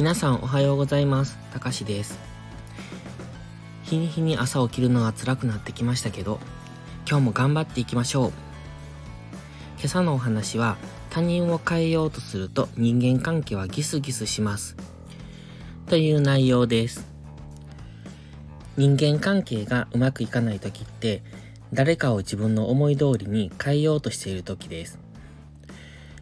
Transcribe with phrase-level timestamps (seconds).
[0.00, 1.36] 皆さんおはようございます。
[1.52, 2.18] たかしです。
[3.82, 6.40] 日に日に朝起きるのが辛くなってきましたけど、
[7.06, 8.32] 今日も頑張っていきましょう。
[9.76, 10.78] 今朝のお話は、
[11.10, 14.74] 他人を変えようとすると人間関係はギスギスします。
[15.84, 17.06] という内容です。
[18.78, 21.22] 人間関係がうまくいかない時って、
[21.74, 24.98] 誰かを自分の思い通りに変えようとしている時です。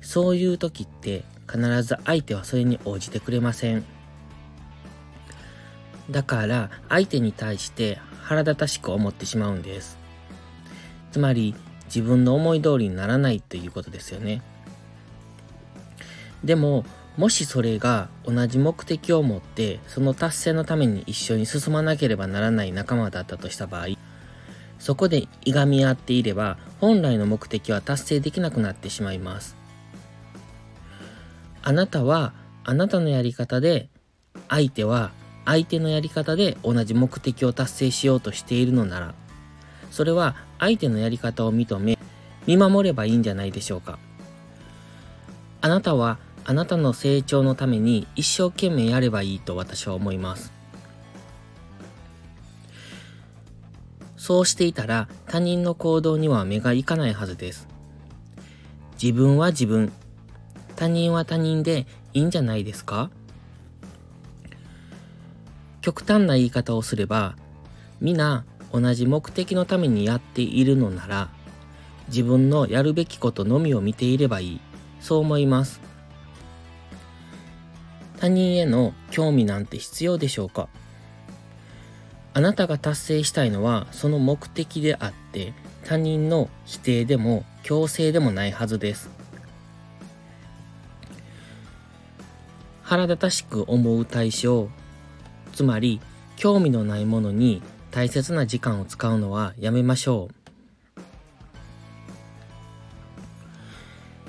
[0.00, 3.84] そういう時って必ず相手はそれに応じてくれません。
[6.10, 9.98] だから相手に対して腹立たしく思ってしまうんです。
[11.12, 11.54] つまり
[11.86, 14.42] 自分の思い通りにならないということですよね。
[16.44, 16.84] でも、
[17.16, 23.88] もしそれが同じ目的を持ってその達成のために一緒に進まなければならない仲間だったとした場合、
[24.78, 29.59] そこでいがみ合っていれば本来の目的は達成できなくなってしまいます。
[31.70, 32.32] あなたは
[32.64, 33.90] あなたのやり方で、
[34.48, 35.12] 相手は
[35.44, 39.14] 相手のやり方で同じ目的を達成しようとしているのなら、
[39.92, 41.96] それは相手のやり方を認め、
[42.44, 44.00] 見守ればいいんじゃないでしょうか。
[45.60, 50.52] あなたはあなたの成長のために一生懸命やればいいと私は思います。
[54.16, 57.68] そうしていたら他人の行動には目がいかないはずです。
[59.00, 59.92] 自分は自分、
[60.80, 63.10] 他人は他人でいいんじゃないですか？
[65.82, 67.36] 極端な言い方をすれば、
[68.00, 71.28] 皆同じ目的のためにやっているのなら、
[72.08, 74.60] 自分のやるべきことのみを見ていればいい。
[75.00, 75.82] そう思います。
[78.18, 80.70] 他人への興味なんて必要でしょうか？
[82.32, 85.52] あなたが達成したいのはその目的であって
[85.84, 89.19] 他人の否定でも強制でもないはずです。
[92.90, 94.68] 腹立たしく思う対象、
[95.52, 96.00] つまり
[96.34, 100.28] 興味のないものに大切な時間を使うのはやめましょ
[100.96, 101.00] う。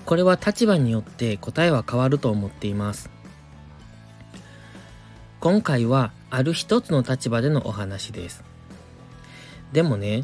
[0.05, 3.09] これは立場によって答えは変わると思っています。
[5.39, 8.43] 今回はある一つの立場でのお話です。
[9.73, 10.23] でもね、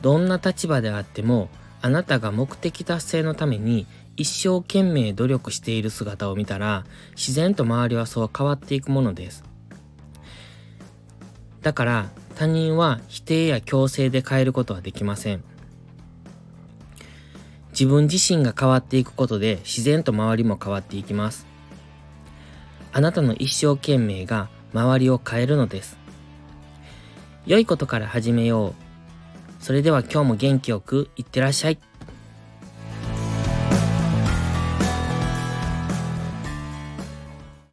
[0.00, 1.48] どんな立場であっても
[1.82, 6.84] あなたが目的達成のために一生懸命努力している姿を見たら
[7.16, 9.42] 自然と周りはそう変わっていくものです。
[11.60, 15.42] だから他人は否定や強制で変えることはできません。
[17.72, 21.46] 自分自身が変わっていくことで自然と周りも変わっていきます。
[22.92, 25.96] あなたの一生懸命が周りを変えるのです。
[27.44, 28.81] 良いことから始めよう。
[29.62, 31.78] それでは今日も元気よくいってらっしゃい。